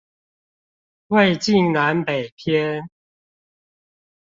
[1.09, 2.89] 魏晉南北篇